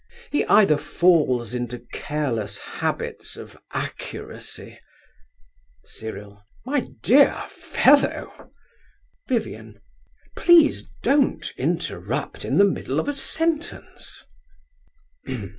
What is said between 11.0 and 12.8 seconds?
don't interrupt in the